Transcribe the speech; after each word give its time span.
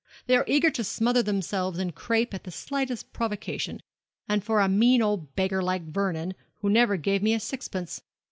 They 0.25 0.35
are 0.35 0.43
eager 0.47 0.71
to 0.71 0.83
smother 0.83 1.21
themselves 1.21 1.77
in 1.77 1.91
crape 1.91 2.33
at 2.33 2.43
the 2.43 2.49
slightest 2.49 3.13
provocation, 3.13 3.81
and 4.27 4.43
for 4.43 4.59
a 4.59 4.67
mean 4.67 4.99
old 5.03 5.35
beggar 5.35 5.61
like 5.61 5.83
Vernon, 5.83 6.33
who 6.61 6.71
never 6.71 6.97
gave 6.97 7.21
me 7.21 7.35
a 7.35 7.39
sixpence. 7.39 8.01